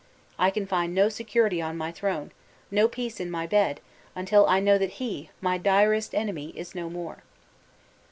[0.39, 2.31] I can find no security on my throne,
[2.71, 3.79] no peace in my bed,
[4.15, 7.21] until I know that he, my direst enemy, is no more."